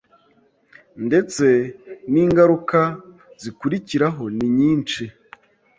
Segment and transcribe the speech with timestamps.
[1.05, 1.45] ndetse
[2.11, 2.81] n'ingaruka
[3.41, 5.03] zikurikiraho ni nyinshi